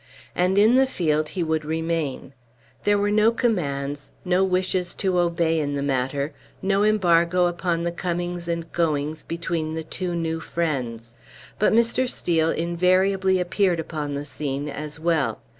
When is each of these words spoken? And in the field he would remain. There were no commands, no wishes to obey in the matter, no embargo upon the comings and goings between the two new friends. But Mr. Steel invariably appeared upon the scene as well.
And 0.33 0.57
in 0.57 0.77
the 0.77 0.87
field 0.87 1.29
he 1.29 1.43
would 1.43 1.63
remain. 1.63 2.33
There 2.85 2.97
were 2.97 3.11
no 3.11 3.31
commands, 3.31 4.11
no 4.25 4.43
wishes 4.43 4.95
to 4.95 5.19
obey 5.19 5.59
in 5.59 5.75
the 5.75 5.83
matter, 5.83 6.33
no 6.59 6.83
embargo 6.83 7.45
upon 7.45 7.83
the 7.83 7.91
comings 7.91 8.47
and 8.47 8.71
goings 8.71 9.21
between 9.21 9.75
the 9.75 9.83
two 9.83 10.15
new 10.15 10.39
friends. 10.39 11.13
But 11.59 11.71
Mr. 11.73 12.09
Steel 12.09 12.49
invariably 12.49 13.39
appeared 13.39 13.79
upon 13.79 14.15
the 14.15 14.25
scene 14.25 14.67
as 14.67 14.99
well. 14.99 15.39